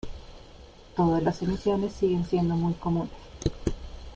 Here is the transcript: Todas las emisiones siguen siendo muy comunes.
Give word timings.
Todas 0.95 1.21
las 1.21 1.43
emisiones 1.43 1.93
siguen 1.93 2.25
siendo 2.25 2.55
muy 2.55 2.73
comunes. 2.73 3.11